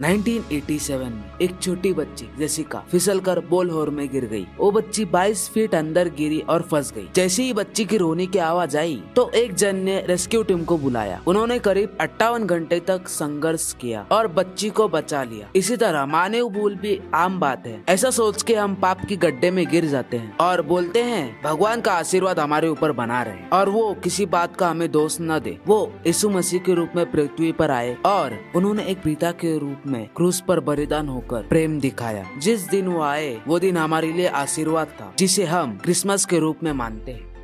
[0.00, 5.74] 1987 में एक छोटी बच्ची, जेसिका, फिसलकर बोलहोर में गिर गई। वो बच्ची 22 फीट
[5.74, 9.54] अंदर गिरी और फंस गई। जैसे ही बच्ची की रोने की आवाज़ आई तो एक
[9.54, 14.70] जन ने रेस्क्यू टीम को बुलाया। उन्होंने करीब अट्ठावन घंटे तक संघर्ष किया और बच्ची
[14.70, 18.74] को बचा लिया। इसी तरह मानव भूल भी आम बात है। ऐसा सोच के हम
[18.74, 22.92] पाप की गड्ढे में गिर जाते हैं और बोलते हैं, भगवान का आशीर्वाद हमारे ऊपर
[22.92, 26.74] बना रहे। और वो किसी बात का हमें दोष न दे। वो यीशु मसीह के
[26.74, 31.42] रूप में पृथ्वी पर आए और उन्होंने एक पिता के में क्रूस पर बलिदान होकर
[31.42, 36.24] प्रेम दिखाया। जिस दिन वो आए, वो दिन हमारे लिए आशीर्वाद था, जिसे हम क्रिसमस
[36.24, 37.34] के रूप में मानते हैं।